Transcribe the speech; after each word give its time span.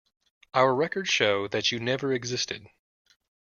Our 0.55 0.73
records 0.73 1.09
show 1.11 1.47
that 1.49 1.71
you 1.71 1.79
never 1.79 2.11
existed. 2.11 2.65